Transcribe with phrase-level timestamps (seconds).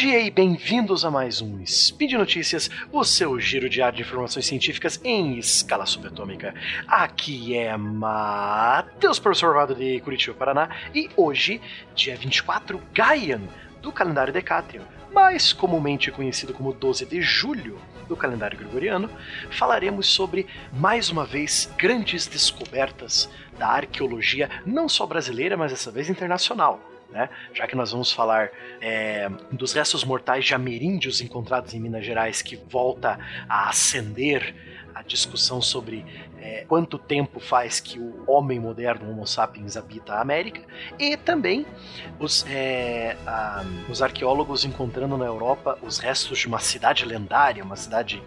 [0.00, 4.98] dia e bem-vindos a mais um Speed Notícias, o seu giro diário de informações científicas
[5.04, 6.54] em escala subatômica.
[6.88, 11.60] Aqui é Matheus, professor Vado de Curitiba, Paraná, e hoje,
[11.94, 13.42] dia 24 Gaian,
[13.82, 19.10] do calendário Decatrian, mais comumente conhecido como 12 de julho do calendário gregoriano,
[19.50, 26.08] falaremos sobre, mais uma vez, grandes descobertas da arqueologia, não só brasileira, mas dessa vez
[26.08, 27.28] internacional né?
[27.52, 28.50] Já que nós vamos falar
[28.80, 33.18] é, dos restos mortais de ameríndios encontrados em Minas Gerais, que volta
[33.48, 34.54] a acender
[34.94, 36.04] a discussão sobre
[36.38, 40.62] é, quanto tempo faz que o homem moderno, Homo sapiens, habita a América,
[40.98, 41.66] e também
[42.18, 47.76] os, é, a, os arqueólogos encontrando na Europa os restos de uma cidade lendária, uma
[47.76, 48.22] cidade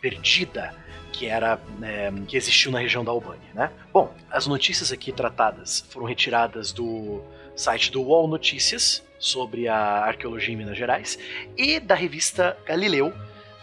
[0.00, 0.74] perdida,
[1.16, 3.72] que era é, que existiu na região da Albânia, né?
[3.92, 7.22] Bom, as notícias aqui tratadas foram retiradas do
[7.56, 11.18] site do UOL Notícias sobre a arqueologia em Minas Gerais
[11.56, 13.14] e da revista Galileu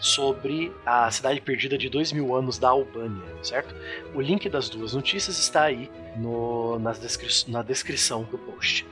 [0.00, 3.74] sobre a cidade perdida de dois mil anos da Albânia, certo?
[4.14, 8.86] O link das duas notícias está aí no, nas descri na descrição do post.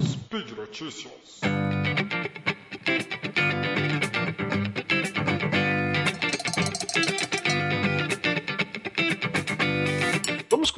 [0.00, 1.40] Speed Notícias.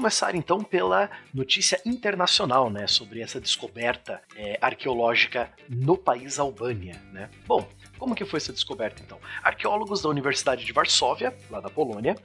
[0.02, 7.30] Começar então pela notícia internacional, né, sobre essa descoberta é, arqueológica no país Albânia, né?
[7.46, 7.68] Bom,
[8.00, 9.16] como que foi essa descoberta então?
[9.44, 12.16] Arqueólogos da Universidade de Varsóvia, lá da Polônia,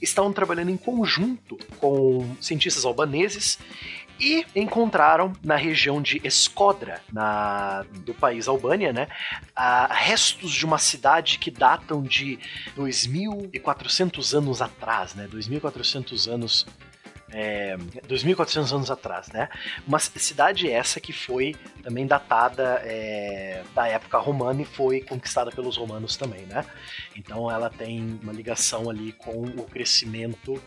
[0.00, 3.58] estavam trabalhando em conjunto com cientistas albaneses
[4.20, 9.08] e encontraram na região de Escodra, na, do país Albânia, né,
[9.90, 12.38] restos de uma cidade que datam de
[12.76, 16.66] 2.400 anos atrás, né, 2.400 anos
[17.30, 17.76] é,
[18.06, 19.48] 2.400 anos atrás, né?
[19.86, 25.76] Uma cidade essa que foi também datada é, da época romana e foi conquistada pelos
[25.76, 26.64] romanos também, né?
[27.14, 30.60] Então ela tem uma ligação ali com o crescimento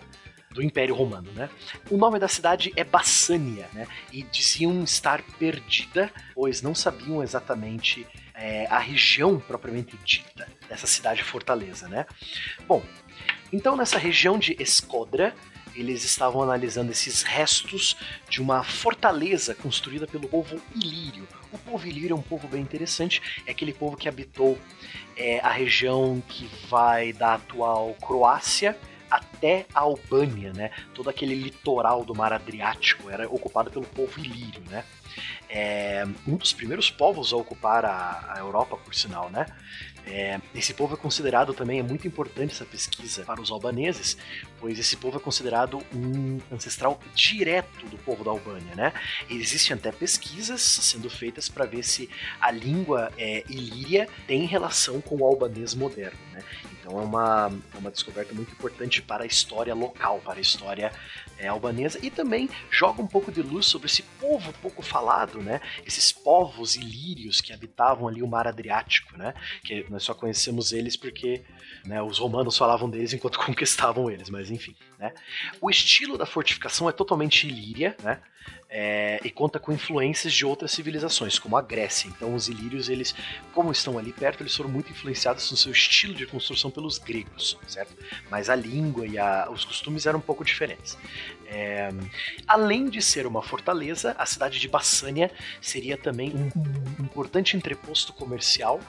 [0.51, 1.49] do Império Romano, né?
[1.89, 3.87] O nome da cidade é Bassânia, né?
[4.11, 11.23] E diziam estar perdida, pois não sabiam exatamente é, a região propriamente dita dessa cidade
[11.23, 12.05] fortaleza, né?
[12.67, 12.83] Bom,
[13.51, 15.33] então nessa região de Escodra
[15.75, 17.95] eles estavam analisando esses restos
[18.29, 21.27] de uma fortaleza construída pelo povo ilírio.
[21.51, 24.57] O povo ilírio é um povo bem interessante, é aquele povo que habitou
[25.15, 28.77] é, a região que vai da atual Croácia
[29.09, 29.30] até
[29.73, 30.71] a Albânia, né?
[30.93, 34.83] Todo aquele litoral do Mar Adriático era ocupado pelo povo ilírio, né?
[35.49, 39.45] É um dos primeiros povos a ocupar a, a Europa, por sinal, né?
[40.05, 44.17] É, esse povo é considerado também, é muito importante essa pesquisa para os albaneses,
[44.59, 48.93] pois esse povo é considerado um ancestral direto do povo da Albânia, né?
[49.29, 52.09] Existem até pesquisas sendo feitas para ver se
[52.39, 56.43] a língua é, ilíria tem relação com o albanês moderno, né?
[56.79, 60.91] Então é uma, é uma descoberta muito importante para a história local, para a história
[61.37, 65.59] é, albanesa e também joga um pouco de luz sobre esse povo pouco falado, né?
[65.85, 69.33] Esses povos ilírios que habitavam ali o mar Adriático, né?
[69.63, 71.43] Que nós só conhecemos eles porque
[71.85, 75.13] né, os romanos falavam deles enquanto conquistavam eles, mas enfim, né?
[75.59, 78.21] O estilo da fortificação é totalmente ilíria, né?
[78.73, 82.07] é, e conta com influências de outras civilizações, como a Grécia.
[82.07, 83.13] Então, os ilírios, eles,
[83.53, 87.57] como estão ali perto, eles foram muito influenciados no seu estilo de construção pelos gregos,
[87.67, 87.93] certo?
[88.29, 90.97] Mas a língua e a, os costumes eram um pouco diferentes.
[91.53, 91.89] É,
[92.47, 95.29] além de ser uma fortaleza, a cidade de Bassânia
[95.61, 98.79] seria também um, um importante entreposto comercial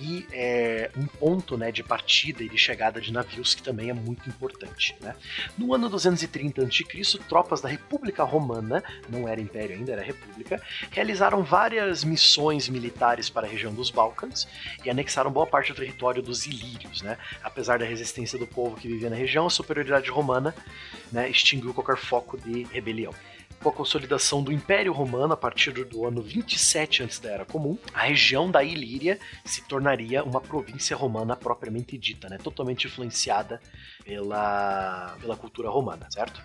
[0.00, 3.92] e é, um ponto né, de partida e de chegada de navios que também é
[3.92, 4.94] muito importante.
[5.00, 5.12] Né?
[5.58, 11.42] No ano 230 a.C., tropas da República Romana, não era império ainda, era república, realizaram
[11.42, 14.46] várias missões militares para a região dos Balcãs
[14.84, 17.02] e anexaram boa parte do território dos Ilírios.
[17.02, 17.18] Né?
[17.42, 20.54] Apesar da resistência do povo que vivia na região, a superioridade romana
[21.10, 23.12] né, extinguiu qualquer foco de rebelião
[23.64, 27.78] com a consolidação do Império Romano a partir do ano 27 antes da Era Comum,
[27.94, 32.36] a região da Ilíria se tornaria uma província romana propriamente dita, né?
[32.36, 33.58] totalmente influenciada
[34.04, 36.40] pela, pela cultura romana, certo?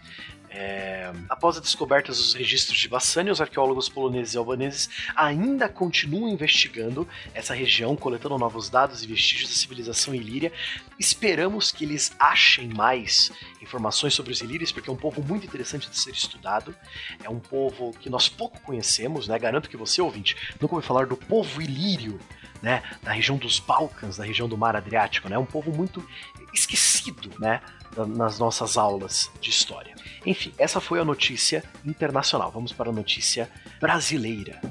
[0.52, 6.28] É, após a descoberta dos registros de Bassânia, os arqueólogos poloneses e albaneses ainda continuam
[6.28, 10.52] investigando essa região, coletando novos dados e vestígios da civilização ilíria.
[10.98, 15.88] Esperamos que eles achem mais informações sobre os ilírios, porque é um povo muito interessante
[15.88, 16.76] de ser estudado.
[17.24, 19.38] É um povo que nós pouco conhecemos, né?
[19.38, 22.20] Garanto que você, ouvinte, nunca ouviu falar do povo ilírio,
[22.62, 22.84] né?
[23.02, 25.36] Da região dos Balcãs, da região do Mar Adriático, né?
[25.36, 26.06] É um povo muito
[26.54, 27.62] esquecido, né?
[28.08, 29.96] nas nossas aulas de história.
[30.26, 32.52] Enfim, essa foi a notícia internacional.
[32.52, 34.62] Vamos para a notícia brasileira.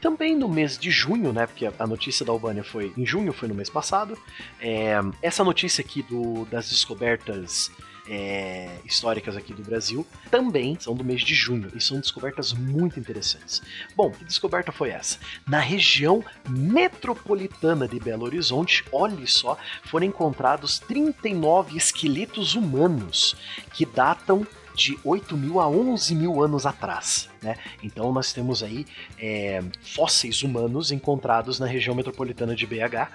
[0.00, 1.46] Também no mês de junho, né?
[1.46, 4.16] Porque a notícia da Albânia foi em junho, foi no mês passado.
[4.60, 7.70] É, essa notícia aqui do, das descobertas
[8.08, 12.98] é, históricas aqui do Brasil também são do mês de junho e são descobertas muito
[12.98, 13.62] interessantes.
[13.94, 15.18] Bom, que descoberta foi essa?
[15.46, 23.36] Na região metropolitana de Belo Horizonte, olhe só, foram encontrados 39 esqueletos humanos
[23.74, 24.46] que datam
[24.78, 27.28] de 8 mil a 11 mil anos atrás.
[27.42, 27.56] Né?
[27.82, 28.86] Então nós temos aí
[29.18, 33.10] é, fósseis humanos encontrados na região metropolitana de BH,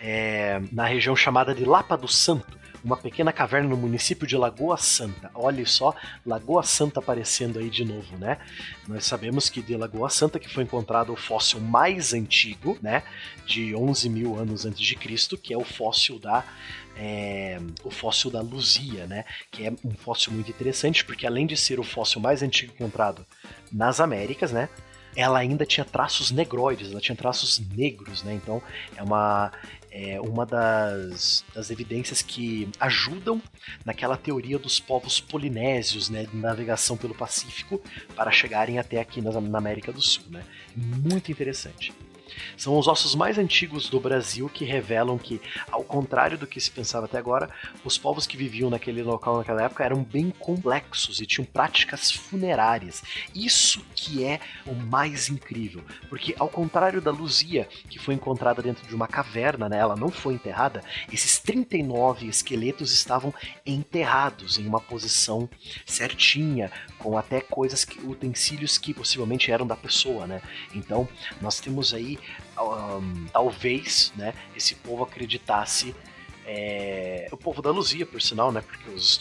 [0.00, 4.76] é, na região chamada de Lapa do Santo uma pequena caverna no município de Lagoa
[4.76, 5.30] Santa.
[5.34, 8.38] Olha só, Lagoa Santa aparecendo aí de novo, né?
[8.88, 13.02] Nós sabemos que de Lagoa Santa que foi encontrado o fóssil mais antigo, né?
[13.44, 16.42] De 11 mil anos antes de Cristo, que é o fóssil da
[17.02, 19.24] é, o fóssil da Luzia, né?
[19.50, 23.26] Que é um fóssil muito interessante, porque além de ser o fóssil mais antigo encontrado
[23.72, 24.68] nas Américas, né?
[25.16, 28.34] Ela ainda tinha traços negroides, ela tinha traços negros, né?
[28.34, 28.62] Então
[28.94, 29.50] é uma
[29.90, 33.42] é uma das, das evidências que ajudam
[33.84, 37.82] naquela teoria dos povos polinésios, né, de navegação pelo Pacífico
[38.14, 40.44] para chegarem até aqui na, na América do Sul, né?
[40.76, 41.92] Muito interessante.
[42.56, 45.40] São os ossos mais antigos do Brasil que revelam que,
[45.70, 47.50] ao contrário do que se pensava até agora,
[47.84, 53.02] os povos que viviam naquele local naquela época eram bem complexos e tinham práticas funerárias.
[53.34, 58.86] Isso que é o mais incrível, porque ao contrário da Luzia, que foi encontrada dentro
[58.86, 60.82] de uma caverna, né, ela não foi enterrada,
[61.12, 63.32] esses 39 esqueletos estavam
[63.64, 65.48] enterrados em uma posição
[65.86, 70.42] certinha, com até coisas que utensílios que possivelmente eram da pessoa, né?
[70.74, 71.08] Então,
[71.40, 72.18] nós temos aí
[72.58, 75.94] um, talvez, né, esse povo acreditasse
[76.46, 78.60] é, o povo da Luzia, por sinal, né?
[78.60, 79.20] Porque os,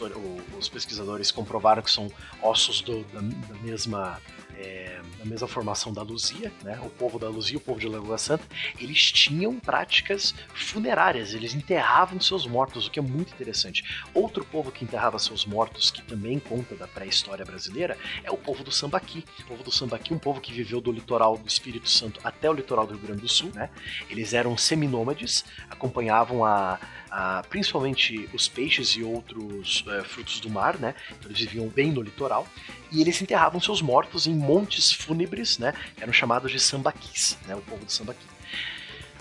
[0.57, 2.11] os pesquisadores comprovaram que são
[2.41, 4.19] ossos do, da, da mesma
[4.59, 6.79] é, na mesma formação da Luzia, né?
[6.83, 8.43] O povo da Luzia, o povo de Lagoa Santa,
[8.77, 13.83] eles tinham práticas funerárias, eles enterravam seus mortos, o que é muito interessante.
[14.13, 18.63] Outro povo que enterrava seus mortos, que também conta da pré-história brasileira, é o povo
[18.63, 19.23] do Sambaqui.
[19.39, 22.53] O povo do Sambaqui, um povo que viveu do litoral do Espírito Santo até o
[22.53, 23.69] litoral do Rio Grande do Sul, né?
[24.09, 26.77] Eles eram seminômades, acompanhavam a,
[27.11, 30.95] a principalmente os peixes e outros é, frutos do mar, né?
[31.11, 32.47] Então eles viviam bem no litoral
[32.91, 35.73] e eles enterravam seus mortos em montes fúnebres, né?
[35.99, 37.55] Eram chamados de sambaquis, né?
[37.55, 38.25] O povo do sambaqui.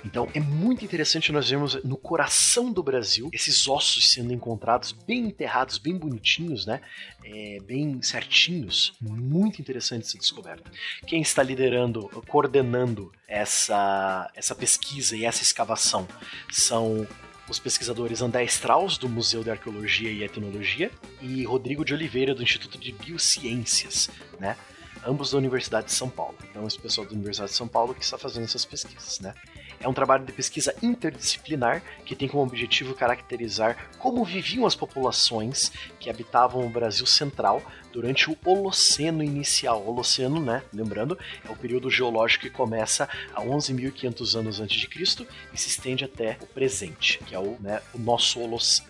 [0.04, 5.26] Então é muito interessante nós vermos no coração do Brasil esses ossos sendo encontrados bem
[5.26, 6.80] enterrados, bem bonitinhos, né?
[7.24, 8.92] É, bem certinhos.
[9.00, 10.70] Muito interessante essa descoberta.
[11.06, 16.06] Quem está liderando, coordenando essa, essa pesquisa e essa escavação
[16.50, 17.06] são
[17.48, 20.90] os pesquisadores André Strauss, do Museu de Arqueologia e Etnologia,
[21.20, 24.56] e Rodrigo de Oliveira, do Instituto de Biociências, né?
[25.06, 26.36] Ambos da Universidade de São Paulo.
[26.50, 29.34] Então, esse pessoal da Universidade de São Paulo que está fazendo essas pesquisas, né?
[29.80, 35.70] É um trabalho de pesquisa interdisciplinar que tem como objetivo caracterizar como viviam as populações
[36.00, 39.86] que habitavam o Brasil central durante o Holoceno inicial.
[39.86, 45.26] Holoceno, né, lembrando, é o período geológico que começa a 11.500 anos antes de Cristo
[45.52, 48.88] e se estende até o presente, que é o, né, o nosso Holoceno.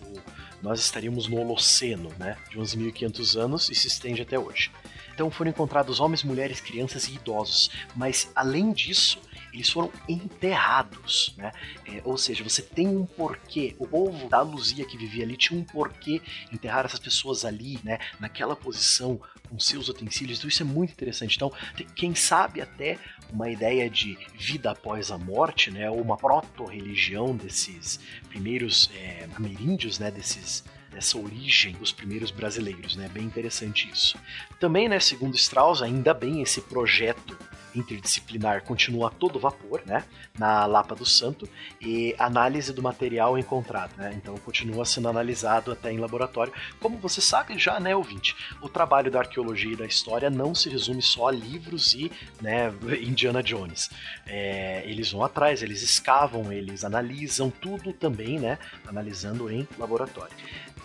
[0.61, 4.71] Nós estaríamos no Holoceno, né, de 11.500 anos e se estende até hoje.
[5.13, 7.69] Então foram encontrados homens, mulheres, crianças e idosos.
[7.95, 9.19] Mas além disso,
[9.53, 11.51] eles foram enterrados, né?
[11.85, 13.75] É, ou seja, você tem um porquê.
[13.79, 17.99] O povo da Luzia que vivia ali tinha um porquê enterrar essas pessoas ali, né?
[18.19, 20.37] Naquela posição, com seus utensílios.
[20.37, 21.35] Então isso é muito interessante.
[21.35, 21.51] Então,
[21.95, 22.97] quem sabe até
[23.31, 25.89] uma ideia de vida após a morte, né?
[25.89, 30.11] Ou uma proto-religião desses primeiros é, ameríndios, né?
[30.11, 33.07] Desses dessa origem dos primeiros brasileiros, né?
[33.09, 34.17] Bem interessante isso.
[34.59, 37.37] Também, né, segundo Strauss, ainda bem esse projeto
[37.75, 40.03] interdisciplinar continua a todo vapor, né,
[40.37, 41.47] na Lapa do Santo,
[41.81, 46.53] e análise do material encontrado, né, então continua sendo analisado até em laboratório.
[46.79, 50.69] Como você sabe já, né, ouvinte, o trabalho da arqueologia e da história não se
[50.69, 52.11] resume só a livros e,
[52.41, 53.89] né, Indiana Jones.
[54.25, 58.57] É, eles vão atrás, eles escavam, eles analisam tudo também, né,
[58.87, 60.35] analisando em laboratório.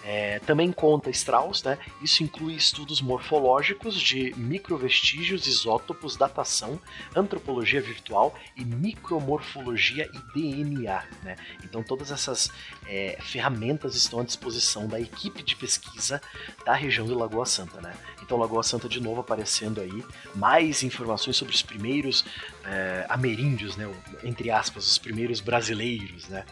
[0.06, 1.78] É, também conta Strauss, né?
[2.02, 6.78] Isso inclui estudos morfológicos de microvestígios, isótopos, datação,
[7.16, 11.36] antropologia virtual e micromorfologia e DNA, né?
[11.64, 12.50] Então todas essas
[12.86, 16.20] é, ferramentas estão à disposição da equipe de pesquisa
[16.66, 17.94] da região de Lagoa Santa, né?
[18.22, 22.26] Então Lagoa Santa de novo aparecendo aí, mais informações sobre os primeiros
[22.66, 23.90] é, ameríndios, né?
[24.22, 26.44] Entre aspas, os primeiros brasileiros, né?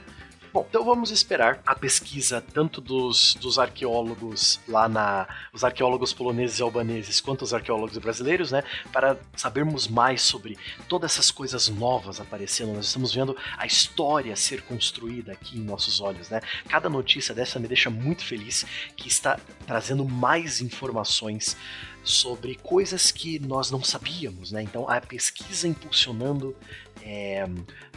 [0.53, 5.27] Bom, então vamos esperar a pesquisa tanto dos, dos arqueólogos lá na.
[5.51, 8.63] os arqueólogos poloneses e albaneses, quanto os arqueólogos brasileiros, né?
[8.93, 10.59] Para sabermos mais sobre
[10.91, 12.75] todas essas coisas novas aparecendo.
[12.75, 16.43] Nós estamos vendo a história ser construída aqui em nossos olhos, né?
[16.69, 21.57] Cada notícia dessa me deixa muito feliz que está trazendo mais informações
[22.03, 24.63] sobre coisas que nós não sabíamos, né?
[24.63, 26.57] Então a pesquisa impulsionando
[27.05, 27.47] é,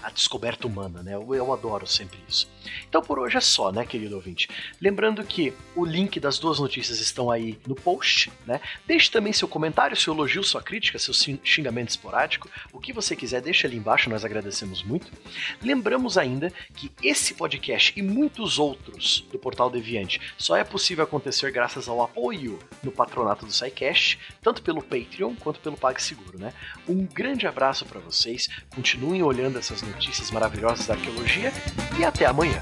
[0.01, 1.15] a descoberta humana, né?
[1.15, 2.47] Eu, eu, adoro sempre isso.
[2.87, 4.49] Então por hoje é só, né, querido ouvinte?
[4.81, 8.59] Lembrando que o link das duas notícias estão aí no post, né?
[8.85, 13.41] Deixe também seu comentário, seu elogio, sua crítica, seu xingamento esporádico, o que você quiser,
[13.41, 15.11] deixa ali embaixo, nós agradecemos muito.
[15.61, 21.51] Lembramos ainda que esse podcast e muitos outros do Portal Deviante só é possível acontecer
[21.51, 23.94] graças ao apoio no patronato do SciCast,
[24.41, 26.53] tanto pelo Patreon quanto pelo PagSeguro, né?
[26.87, 31.51] Um grande abraço para vocês, continuem olhando essas notícias maravilhosas da arqueologia
[31.99, 32.61] e até amanhã.